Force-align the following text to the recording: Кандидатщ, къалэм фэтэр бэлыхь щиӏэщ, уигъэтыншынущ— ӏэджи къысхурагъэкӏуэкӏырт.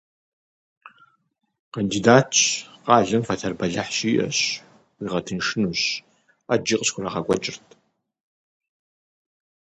Кандидатщ, 1.73 2.37
къалэм 2.85 3.23
фэтэр 3.27 3.53
бэлыхь 3.59 3.93
щиӏэщ, 3.97 4.37
уигъэтыншынущ— 4.99 5.81
ӏэджи 6.47 6.75
къысхурагъэкӏуэкӏырт. 6.79 7.65